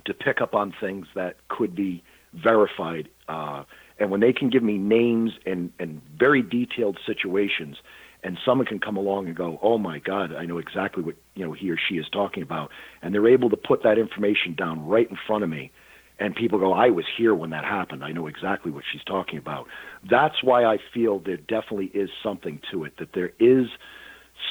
[0.04, 3.08] to pick up on things that could be verified.
[3.28, 3.64] Uh,
[3.98, 7.78] and when they can give me names and, and very detailed situations,
[8.22, 11.44] and someone can come along and go, "Oh my God, I know exactly what you
[11.44, 12.70] know he or she is talking about,"
[13.02, 15.70] and they're able to put that information down right in front of me,
[16.18, 18.02] and people go, "I was here when that happened.
[18.02, 19.68] I know exactly what she's talking about."
[20.08, 22.96] That's why I feel there definitely is something to it.
[22.98, 23.68] That there is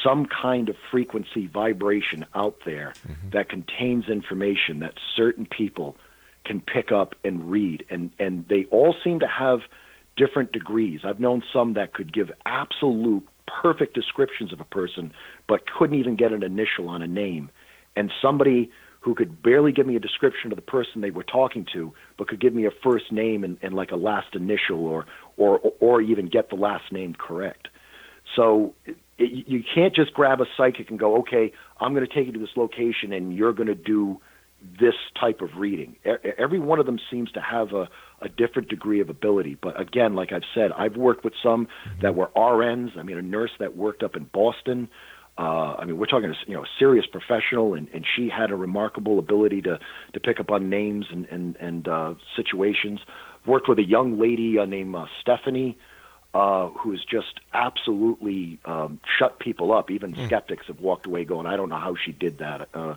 [0.03, 3.29] some kind of frequency vibration out there mm-hmm.
[3.31, 5.95] that contains information that certain people
[6.45, 9.61] can pick up and read, and and they all seem to have
[10.15, 11.01] different degrees.
[11.03, 15.13] I've known some that could give absolute perfect descriptions of a person,
[15.47, 17.49] but couldn't even get an initial on a name.
[17.95, 18.71] And somebody
[19.01, 22.27] who could barely give me a description of the person they were talking to, but
[22.27, 25.05] could give me a first name and, and like a last initial, or
[25.37, 27.67] or or even get the last name correct.
[28.35, 28.73] So
[29.17, 32.33] it, you can't just grab a psychic and go, okay, I'm going to take you
[32.33, 34.19] to this location, and you're going to do
[34.79, 35.95] this type of reading.
[36.37, 37.87] Every one of them seems to have a,
[38.21, 39.57] a different degree of ability.
[39.61, 41.67] But again, like I've said, I've worked with some
[42.01, 42.97] that were RNs.
[42.97, 44.89] I mean, a nurse that worked up in Boston.
[45.37, 48.55] Uh, I mean, we're talking, you know, a serious professional, and, and she had a
[48.55, 49.79] remarkable ability to
[50.13, 53.01] to pick up on names and and and uh, situations.
[53.45, 55.94] Worked with a young lady uh, named uh, Stephanie, uh,
[56.35, 59.89] who's just absolutely um, shut people up.
[59.89, 60.25] Even mm.
[60.25, 62.95] skeptics have walked away going, "I don't know how she did that." Uh,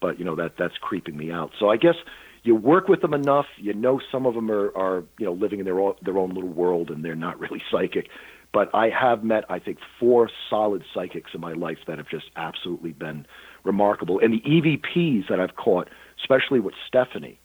[0.00, 1.50] but you know that that's creeping me out.
[1.58, 1.96] So I guess
[2.44, 3.46] you work with them enough.
[3.56, 6.30] You know some of them are, are you know living in their own, their own
[6.30, 8.08] little world and they're not really psychic.
[8.52, 12.26] But I have met I think four solid psychics in my life that have just
[12.36, 13.26] absolutely been
[13.64, 14.20] remarkable.
[14.20, 15.88] And the EVPs that I've caught,
[16.20, 17.40] especially with Stephanie,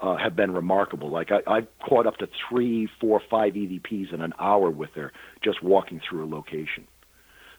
[0.00, 1.10] uh, have been remarkable.
[1.10, 5.12] Like I, I've caught up to three, four, five EVPs in an hour with her
[5.42, 6.86] just walking through a location.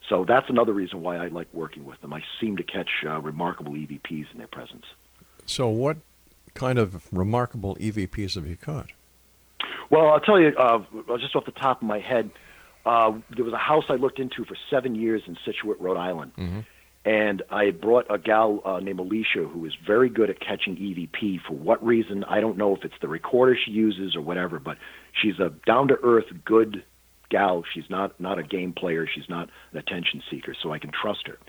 [0.10, 2.14] So that's another reason why I like working with them.
[2.14, 4.86] I seem to catch uh, remarkable EVPs in their presence.
[5.46, 5.98] So, what
[6.54, 8.88] kind of remarkable EVPs have you caught?
[9.90, 10.80] Well, I'll tell you, uh,
[11.18, 12.30] just off the top of my head,
[12.86, 16.32] uh, there was a house I looked into for seven years in Scituate, Rhode Island.
[16.38, 16.60] Mm-hmm.
[17.08, 21.40] And I brought a gal uh, named Alicia who is very good at catching EVP.
[21.48, 24.78] For what reason, I don't know if it's the recorder she uses or whatever, but
[25.14, 26.84] she's a down to earth, good
[27.30, 27.64] gal.
[27.74, 29.08] She's not not a game player.
[29.08, 31.40] She's not an attention seeker, so I can trust her.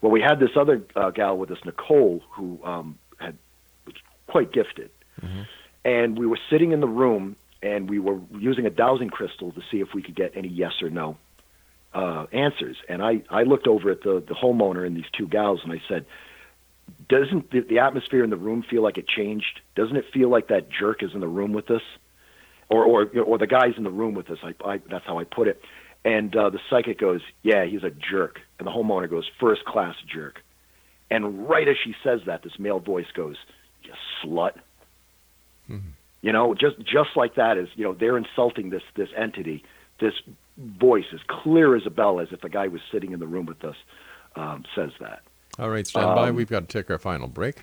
[0.00, 3.36] Well, we had this other uh, gal with us, Nicole, who um, had
[3.84, 3.96] was
[4.28, 4.90] quite gifted,
[5.20, 5.42] mm-hmm.
[5.84, 9.60] and we were sitting in the room and we were using a dowsing crystal to
[9.70, 11.18] see if we could get any yes or no
[11.94, 12.76] uh, answers.
[12.88, 15.82] And I, I looked over at the, the homeowner and these two gals, and I
[15.88, 16.06] said,
[17.08, 19.60] doesn't the, the atmosphere in the room feel like it changed?
[19.74, 21.82] Doesn't it feel like that jerk is in the room with us?
[22.68, 24.38] Or, or, or the guy's in the room with us.
[24.42, 25.60] I, I, that's how I put it.
[26.04, 28.40] And uh, the psychic goes, yeah, he's a jerk.
[28.58, 30.42] And the homeowner goes, first class jerk.
[31.10, 33.36] And right as she says that, this male voice goes,
[33.82, 33.92] you
[34.24, 34.54] slut.
[35.68, 35.90] Mm-hmm.
[36.22, 39.64] You know, just just like that is, you know, they're insulting this this entity.
[40.00, 40.14] This
[40.56, 43.46] voice as clear as a bell, as if the guy was sitting in the room
[43.46, 43.76] with us,
[44.36, 45.22] um, says that.
[45.58, 46.30] All right, stand um, by.
[46.30, 47.56] We've got to take our final break.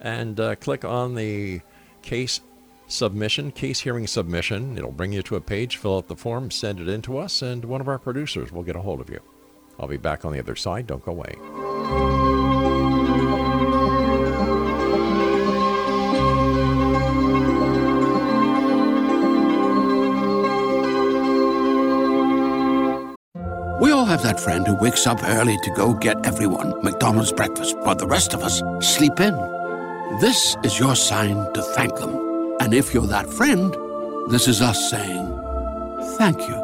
[0.00, 1.60] and uh, click on the
[2.02, 2.40] case
[2.86, 4.78] submission, case hearing submission.
[4.78, 7.42] It'll bring you to a page, fill out the form, send it in to us,
[7.42, 9.18] and one of our producers will get a hold of you.
[9.78, 10.86] I'll be back on the other side.
[10.86, 11.36] Don't go away.
[23.80, 27.76] We all have that friend who wakes up early to go get everyone McDonald's breakfast,
[27.80, 29.34] while the rest of us sleep in.
[30.20, 32.56] This is your sign to thank them.
[32.60, 33.74] And if you're that friend,
[34.30, 35.26] this is us saying
[36.16, 36.63] thank you.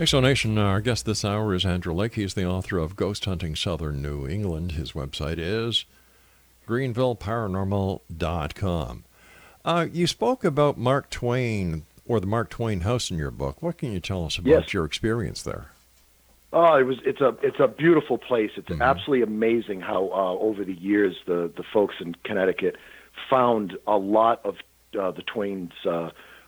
[0.00, 2.14] X Zone Nation, our guest this hour is Andrew Lake.
[2.14, 4.72] He's the author of Ghost Hunting Southern New England.
[4.72, 5.84] His website is
[6.66, 9.04] greenvilleparanormal.com.
[9.62, 13.60] Uh, you spoke about Mark Twain or the Mark Twain house in your book.
[13.60, 14.72] What can you tell us about yes.
[14.72, 15.72] your experience there?
[16.50, 18.52] Oh, it was it's a it's a beautiful place.
[18.56, 18.80] It's mm-hmm.
[18.80, 22.76] absolutely amazing how uh, over the years the the folks in Connecticut
[23.28, 24.56] found a lot of
[24.98, 25.74] uh, the Twains'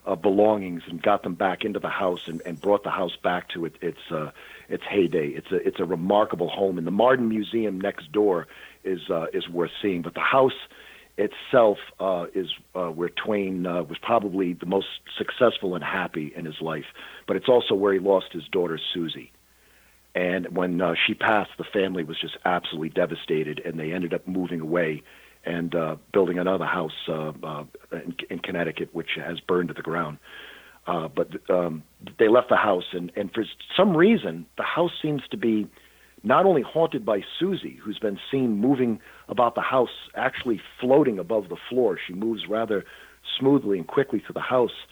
[0.07, 3.49] uh, belongings and got them back into the house and, and brought the house back
[3.51, 4.31] to it, its uh,
[4.69, 5.29] its heyday.
[5.29, 8.47] It's a it's a remarkable home, and the Marden Museum next door
[8.85, 10.03] is uh, is worth seeing.
[10.03, 10.53] But the house
[11.17, 14.87] itself uh, is uh, where Twain uh, was probably the most
[15.17, 16.87] successful and happy in his life.
[17.27, 19.31] But it's also where he lost his daughter Susie.
[20.15, 24.27] And when uh, she passed, the family was just absolutely devastated, and they ended up
[24.29, 25.03] moving away
[25.45, 29.83] and uh, building another house uh, uh, in, in Connecticut, which has burned to the
[29.83, 30.19] ground.
[30.87, 31.83] Uh, but um,
[32.19, 33.45] they left the house, and, and for
[33.77, 35.69] some reason, the house seems to be
[36.25, 41.49] not only haunted by Susie, who's been seen moving about the house, actually floating above
[41.49, 41.99] the floor.
[42.05, 42.85] She moves rather
[43.39, 44.87] smoothly and quickly through the house.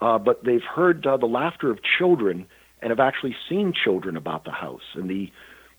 [0.00, 2.46] Uh, but they've heard uh, the laughter of children
[2.80, 4.82] and have actually seen children about the house.
[4.94, 5.30] And the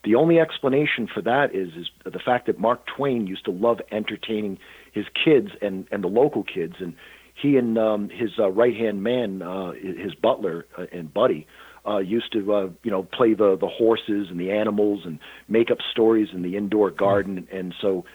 [0.03, 3.79] the only explanation for that is is the fact that Mark Twain used to love
[3.91, 4.59] entertaining
[4.91, 6.93] his kids and and the local kids, and
[7.33, 11.47] he and um, his uh, right hand man, uh, his butler uh, and buddy,
[11.87, 15.71] uh, used to uh, you know play the the horses and the animals and make
[15.71, 18.05] up stories in the indoor garden, and so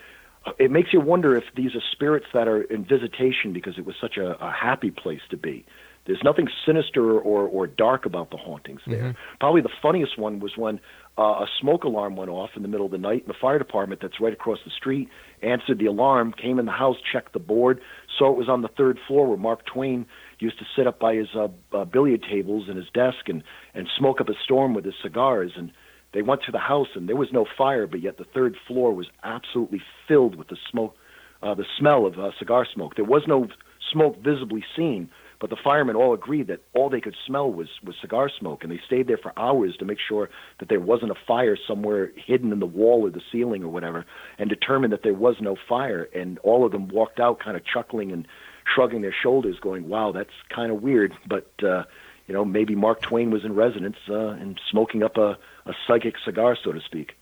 [0.47, 3.86] uh, it makes you wonder if these are spirits that are in visitation because it
[3.86, 5.64] was such a, a happy place to be.
[6.09, 9.02] There's nothing sinister or, or dark about the hauntings there.
[9.02, 9.36] Mm-hmm.
[9.38, 10.80] Probably the funniest one was when
[11.18, 13.59] uh, a smoke alarm went off in the middle of the night, and the fire
[13.59, 15.11] department that's right across the street
[15.42, 17.80] answered the alarm, came in the house, checked the board,
[18.18, 20.06] saw it was on the third floor where Mark Twain
[20.38, 23.42] used to sit up by his uh, uh, billiard tables and his desk and
[23.74, 25.70] and smoke up a storm with his cigars, and
[26.14, 28.94] they went to the house and there was no fire, but yet the third floor
[28.94, 30.94] was absolutely filled with the smoke,
[31.42, 32.96] uh, the smell of uh, cigar smoke.
[32.96, 33.48] There was no
[33.92, 35.11] smoke visibly seen,
[35.41, 38.72] but the firemen all agreed that all they could smell was was cigar smoke, and
[38.72, 40.28] they stayed there for hours to make sure
[40.59, 44.05] that there wasn't a fire somewhere hidden in the wall or the ceiling or whatever,
[44.39, 46.09] and determined that there was no fire.
[46.14, 48.26] And all of them walked out, kind of chuckling and
[48.74, 51.84] shrugging their shoulders, going, "Wow, that's kind of weird." But uh,
[52.26, 56.14] you know, maybe Mark Twain was in residence uh, and smoking up a, a psychic
[56.24, 57.16] cigar, so to speak.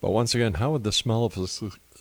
[0.00, 1.34] But once again, how would the smell of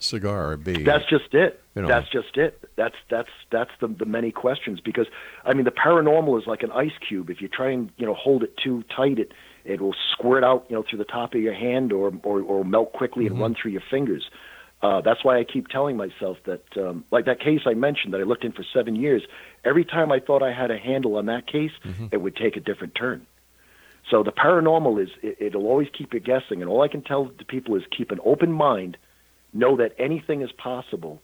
[0.04, 0.84] cigar be?
[0.84, 1.62] That's just it.
[1.76, 1.88] You know.
[1.88, 2.70] That's just it.
[2.76, 5.08] That's that's that's the the many questions because
[5.46, 7.30] I mean the paranormal is like an ice cube.
[7.30, 9.34] If you try and you know hold it too tight, it
[9.66, 12.66] it will squirt out you know through the top of your hand or or, or
[12.66, 14.30] melt quickly and run through your fingers.
[14.82, 18.22] Uh, that's why I keep telling myself that, um, like that case I mentioned that
[18.22, 19.24] I looked in for seven years.
[19.66, 21.72] Every time I thought I had a handle on that case,
[22.12, 23.26] it would take a different turn.
[24.10, 27.26] So the paranormal is it, it'll always keep you guessing, and all I can tell
[27.26, 28.98] the people is keep an open mind,
[29.54, 31.22] know that anything is possible,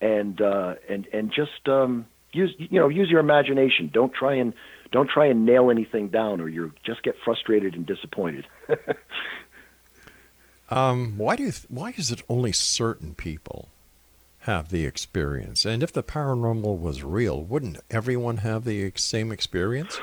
[0.00, 3.90] and uh, and and just um, use you know use your imagination.
[3.92, 4.54] Don't try and
[4.92, 8.46] don't try and nail anything down, or you just get frustrated and disappointed.
[10.70, 13.68] Um, why do you th- why is it only certain people
[14.40, 15.64] have the experience?
[15.64, 19.98] And if the paranormal was real, wouldn't everyone have the same experience?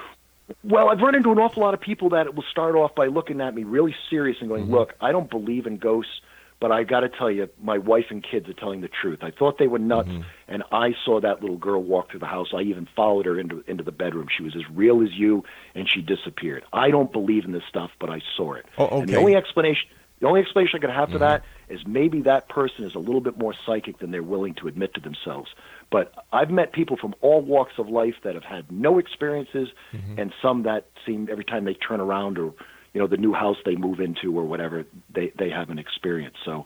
[0.64, 3.42] Well, I've run into an awful lot of people that will start off by looking
[3.42, 6.22] at me really serious and going, "Look, I don't believe in ghosts,
[6.66, 9.20] but I got to tell you, my wife and kids are telling the truth.
[9.22, 10.24] I thought they were nuts, mm-hmm.
[10.48, 12.48] and I saw that little girl walk through the house.
[12.56, 14.30] I even followed her into into the bedroom.
[14.36, 15.44] She was as real as you,
[15.76, 16.64] and she disappeared.
[16.74, 18.66] I don't believe in this stuff, but I saw it.
[18.80, 19.88] Oh, And the only explanation,
[20.22, 21.76] the only explanation I could have for that mm-hmm.
[21.76, 24.96] is maybe that person is a little bit more psychic than they're willing to admit
[24.96, 25.52] to themselves.
[25.92, 30.18] But I've met people from all walks of life that have had no experiences, mm-hmm.
[30.18, 32.56] and some that seem every time they turn around or
[32.96, 36.38] you know the new house they move into or whatever they they have an experience.
[36.46, 36.66] So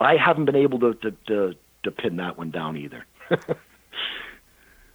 [0.00, 1.54] I haven't been able to to to,
[1.84, 3.06] to pin that one down either.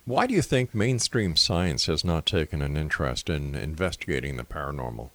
[0.05, 5.11] Why do you think mainstream science has not taken an interest in investigating the paranormal?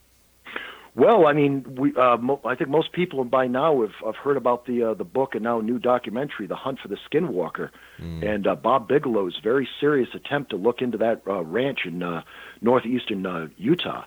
[0.94, 4.38] Well, I mean, we, uh, mo- I think most people by now have, have heard
[4.38, 8.46] about the uh, the book and now new documentary, The Hunt for the Skinwalker, and
[8.46, 12.22] uh, Bob Bigelow's very serious attempt to look into that uh, ranch in uh,
[12.62, 14.06] northeastern uh, Utah.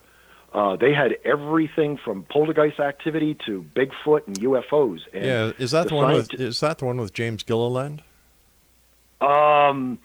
[0.53, 4.99] Uh, they had everything from poltergeist activity to Bigfoot and UFOs.
[5.13, 8.03] And yeah, is that the, the one with is that the one with James Gilliland?
[9.21, 9.99] Um,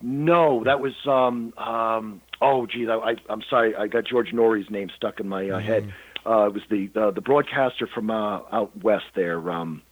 [0.00, 2.22] no, that was um um.
[2.42, 5.92] Oh, geez, I, I'm sorry, I got George Noory's name stuck in my uh, head.
[6.24, 9.50] Uh, it was the uh, the broadcaster from uh, out west there.
[9.50, 9.82] Um,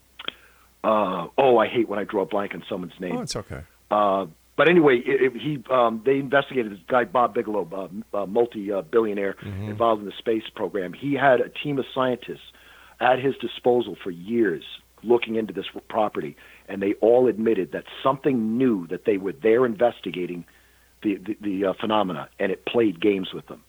[0.83, 3.17] uh, oh, I hate when I draw a blank on someone's name.
[3.17, 3.61] Oh, it's okay.
[4.59, 7.69] But anyway, it, it, he um, they investigated this guy Bob Bigelow,
[8.13, 9.37] uh, uh, multi-billionaire
[9.71, 10.93] involved in the space program.
[10.93, 12.53] He had a team of scientists
[13.01, 14.65] at his disposal for years
[15.05, 16.37] looking into this property,
[16.69, 20.45] and they all admitted that something new that they were there investigating
[21.05, 23.63] the the, the uh, phenomena, and it played games with them.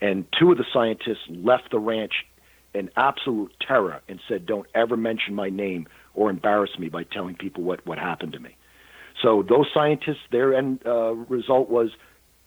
[0.00, 2.26] And two of the scientists left the ranch
[2.74, 7.36] in absolute terror and said, "Don't ever mention my name or embarrass me by telling
[7.36, 8.56] people what what happened to me."
[9.22, 11.90] So those scientists, their end uh, result was,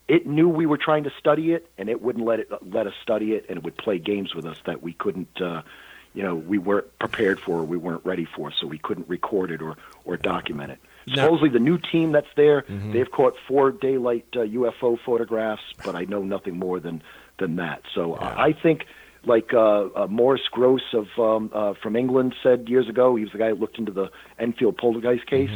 [0.08, 2.94] it knew we were trying to study it, and it wouldn't let it let us
[3.02, 5.62] study it, and it would play games with us that we couldn't, uh,
[6.16, 9.52] you know, we weren't prepared for, or we weren't ready for, so we couldn't record
[9.52, 10.80] it or or document it.
[11.16, 16.06] Supposedly, the new team that's there, they've caught four daylight uh, UFO photographs, but I
[16.06, 17.02] know nothing more than
[17.38, 17.82] than that.
[17.94, 18.86] So I I think.
[19.26, 23.34] Like uh, uh, Maurice Grosse of um, uh, from England said years ago, he was
[23.34, 24.10] the guy who looked into the
[24.40, 25.50] Enfield poltergeist case.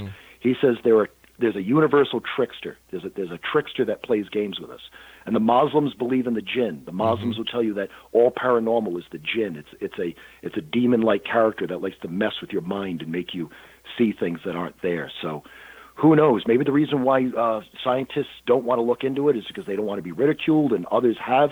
[0.43, 2.77] He says there are there's a universal trickster.
[2.91, 4.81] There's a, there's a trickster that plays games with us.
[5.25, 6.83] And the Muslims believe in the jinn.
[6.85, 9.55] The Muslims will tell you that all paranormal is the jinn.
[9.55, 10.13] It's it's a
[10.45, 13.49] it's a demon-like character that likes to mess with your mind and make you
[13.97, 15.11] see things that aren't there.
[15.21, 15.43] So
[15.95, 16.43] who knows?
[16.45, 19.75] Maybe the reason why uh, scientists don't want to look into it is because they
[19.75, 21.51] don't want to be ridiculed, and others have,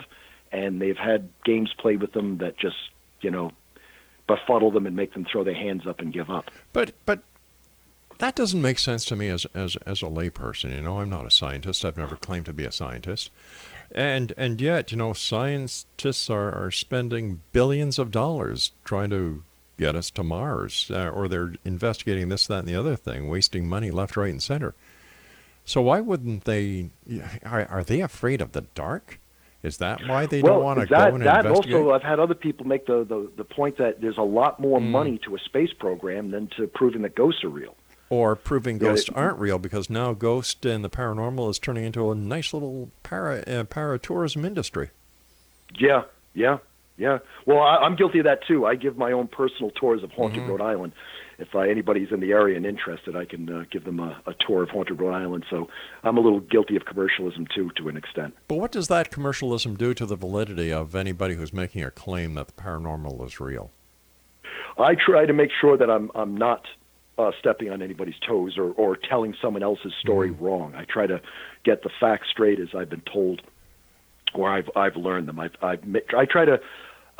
[0.52, 2.76] and they've had games played with them that just
[3.22, 3.52] you know
[4.28, 6.52] befuddle them and make them throw their hands up and give up.
[6.74, 7.24] But but
[8.22, 10.74] that doesn't make sense to me as as as a layperson.
[10.74, 11.84] You know, I'm not a scientist.
[11.84, 13.32] I've never claimed to be a scientist.
[13.92, 19.44] And and yet, you know, scientists are, are spending billions of dollars trying to
[19.78, 23.68] get us to Mars, uh, or they're investigating this, that, and the other thing, wasting
[23.68, 24.76] money left, right, and center.
[25.66, 26.92] So why wouldn't they?
[27.44, 29.20] Are, are they afraid of the dark?
[29.64, 31.76] Is that why they well, don't want to go and that investigate?
[31.76, 34.80] also, I've had other people make the, the, the point that there's a lot more
[34.80, 34.92] Hmm.
[34.92, 37.76] money to a space program than to proving that ghosts are real.
[38.12, 41.86] Or proving Yeah, ghosts it- aren't real because now ghost and the paranormal is turning
[41.86, 44.90] into a nice little para uh, paratourism industry.
[45.80, 46.04] Yeah,
[46.36, 46.58] yeah,
[46.98, 47.20] Yeah.
[47.46, 48.66] Well, I, I'm guilty of that too.
[48.66, 50.52] I give my own personal tours of haunted Mm-hmm.
[50.52, 50.94] Rhode Island.
[51.40, 54.36] If uh, anybody's in the area and interested, I can uh, give them a, a
[54.46, 55.44] tour of haunted Rhode Island.
[55.50, 55.70] So
[56.04, 58.36] I'm a little guilty of commercialism too, to an extent.
[58.48, 62.36] But what does that commercialism do to the validity of anybody who's making a claim
[62.36, 63.72] that the paranormal is real?
[64.78, 66.66] I try to make sure that I'm I'm not
[67.18, 70.44] uh, stepping on anybody's toes or, or telling someone else's story Mm-hmm.
[70.46, 70.76] wrong.
[70.76, 71.22] I try to
[71.64, 73.42] get the facts straight as I've been told,
[74.34, 75.40] or I've I've learned them.
[75.40, 75.84] I've, I've
[76.18, 76.60] I try to.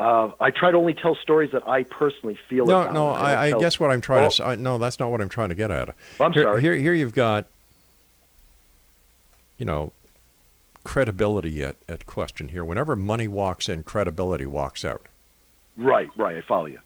[0.00, 2.66] Uh, I try to only tell stories that I personally feel.
[2.66, 2.94] No, about.
[2.94, 3.08] no.
[3.10, 4.44] I, I tell- guess what I'm trying Oh, to.
[4.46, 5.94] I, no, that's not what I'm trying to get at.
[6.18, 6.60] I'm here, sorry.
[6.60, 7.46] Here, here you've got.
[9.58, 9.92] You know,
[10.82, 12.64] credibility at, at question here.
[12.64, 15.06] Whenever money walks in, credibility walks out.
[15.76, 16.36] Right, right.
[16.36, 16.80] I follow you.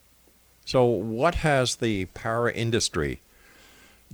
[0.67, 3.21] So, what has the para industry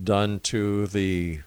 [0.02, 1.40] done to the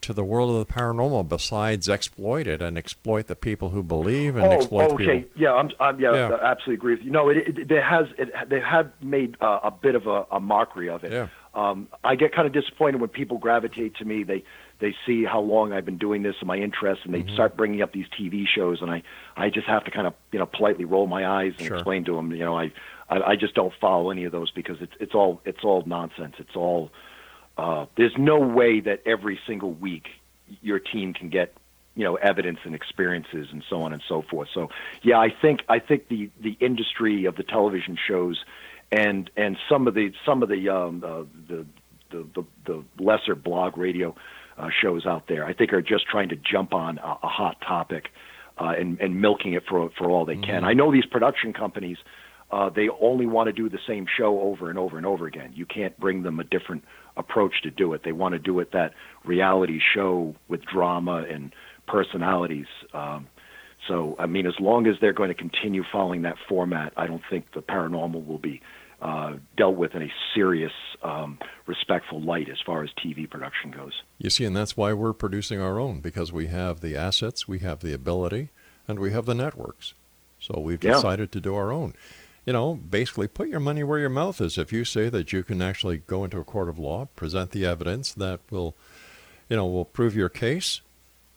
[0.00, 4.34] to the world of the paranormal besides exploit it and exploit the people who believe
[4.34, 5.20] and oh, exploit okay.
[5.20, 5.30] people?
[5.36, 6.28] Yeah, I'm, I'm yeah, Yeah.
[6.36, 7.10] I absolutely agree with you.
[7.12, 10.40] No, it, it, it has it, they have made uh, a bit of a, a
[10.40, 11.12] mockery of it.
[11.12, 11.28] Yeah.
[11.54, 14.22] Um, I get kind of disappointed when people gravitate to me.
[14.24, 14.42] They
[14.80, 17.34] they see how long I've been doing this and my interest, and they Mm-hmm.
[17.34, 19.02] start bringing up these TV shows, and I
[19.36, 21.76] I just have to kind of you know politely roll my eyes and Sure.
[21.76, 22.72] explain to them, you know, I,
[23.10, 26.36] I I just don't follow any of those because it's it's all it's all nonsense.
[26.38, 26.90] It's all
[27.58, 30.08] uh, there's no way that every single week
[30.62, 31.52] your team can get
[31.94, 34.48] you know evidence and experiences and so on and so forth.
[34.54, 34.68] So
[35.02, 38.42] yeah, I think I think the the industry of the television shows
[38.92, 41.66] and and some of the some of the um, uh, the,
[42.10, 44.14] the the the lesser blog radio
[44.58, 47.60] uh, shows out there, I think are just trying to jump on a, a hot
[47.66, 48.08] topic
[48.58, 50.64] uh, and and milking it for for all they can.
[50.64, 51.98] I know these production companies.
[52.52, 55.52] Uh, they only want to do the same show over and over and over again.
[55.54, 56.84] You can't bring them a different
[57.16, 58.02] approach to do it.
[58.04, 58.92] They want to do it that
[59.24, 61.52] reality show with drama and
[61.86, 62.66] personalities.
[62.92, 63.28] Um,
[63.88, 67.22] so, I mean, as long as they're going to continue following that format, I don't
[67.30, 68.60] think the paranormal will be
[69.00, 70.72] uh, dealt with in a serious,
[71.02, 73.92] um, respectful light as far as TV production goes.
[74.18, 77.60] You see, and that's why we're producing our own because we have the assets, we
[77.60, 78.50] have the ability,
[78.86, 79.94] and we have the networks.
[80.38, 80.92] So we've Yeah.
[80.92, 81.94] decided to do our own.
[82.50, 84.58] You know, basically put your money where your mouth is.
[84.58, 87.64] If you say that you can actually go into a court of law, present the
[87.64, 88.74] evidence that will,
[89.48, 90.80] you know, will prove your case,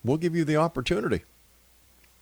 [0.04, 1.22] we'll give you the opportunity.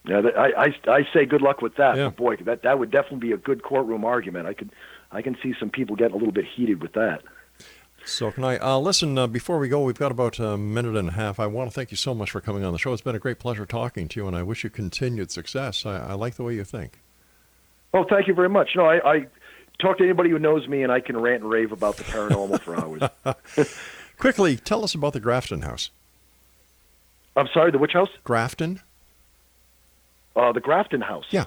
[0.03, 1.95] Yeah, I, I, I say good luck with that.
[1.95, 2.07] Yeah.
[2.07, 4.45] But boy, that that would definitely be a good courtroom argument.
[4.45, 4.71] I could,
[5.09, 7.21] I can see some people getting a little bit heated with that.
[8.03, 9.17] So can I uh, listen?
[9.17, 11.39] Uh, before we go, we've got about a minute and a half.
[11.39, 12.91] I want to thank you so much for coming on the show.
[12.91, 15.85] It's been a great pleasure talking to you, and I wish you continued success.
[15.85, 16.99] I, I like the way you think.
[17.93, 18.69] Oh, thank you very much.
[18.75, 19.25] No, I, I
[19.79, 22.61] talk to anybody who knows me, and I can rant and rave about the paranormal
[22.61, 23.67] for hours.
[24.17, 25.89] Quickly, tell us about the Grafton House.
[27.35, 28.09] I'm sorry, the which house?
[28.23, 28.81] Grafton?
[30.35, 31.25] Uh, the Grafton House.
[31.31, 31.45] Yeah.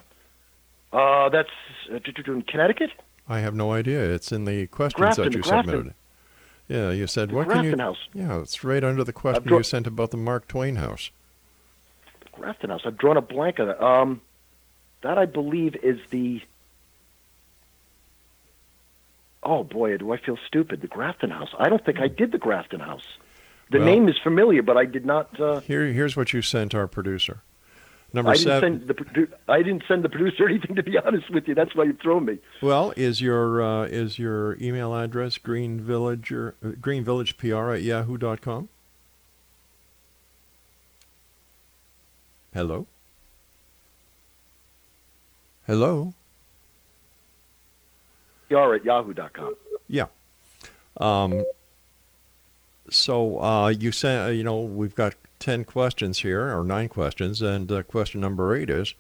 [0.93, 1.49] Uh, that's
[1.93, 1.99] uh,
[2.33, 2.91] in Connecticut.
[3.29, 4.03] I have no idea.
[4.13, 5.71] It's in the questions Grafton, that you Grafton.
[5.73, 5.95] submitted.
[6.69, 7.71] Yeah, you said The what can you?
[7.75, 8.09] Grafton House.
[8.15, 11.11] Yeah, it's right under the question draw- you sent about the Mark Twain House.
[12.33, 12.83] Grafton House.
[12.85, 13.81] I've drawn a blank on it.
[13.83, 14.21] Um,
[15.05, 16.43] that I believe is the.
[19.43, 20.81] Oh boy, do I feel stupid?
[20.81, 21.51] The Grafton House.
[21.59, 23.07] I don't think I did the Grafton House.
[23.71, 25.39] The Well- name is familiar, but I did not.
[25.41, 27.43] Uh, Here, here's what you sent our producer.
[28.13, 28.87] Number I didn't seven.
[28.87, 30.77] send the I didn't send the producer anything.
[30.77, 32.39] To be honest with you, that's why you throw me.
[32.63, 37.83] Well, is your uh, is your email address Green Villager uh, Green Village PR at
[37.83, 38.69] yahoo.com?
[42.55, 42.87] Hello.
[45.67, 46.15] Hello.
[48.51, 49.55] Yar at yahoo.com.
[49.89, 50.07] Yeah.
[50.99, 51.45] Um,
[52.91, 57.43] so uh, you sent, uh, you know, we've got 10 questions here, or nine questions,
[57.43, 58.95] and uh, question number eight is,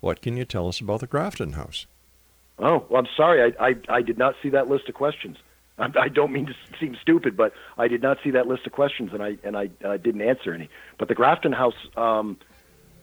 [0.00, 1.86] what can you tell us about the Grafton House?
[2.58, 3.54] Oh, well, I'm sorry.
[3.58, 5.36] I, I, I did not see that list of questions.
[5.78, 8.72] I, I don't mean to seem stupid, but I did not see that list of
[8.72, 10.68] questions, and I and I uh, didn't answer any.
[10.98, 12.36] But the Grafton House, um,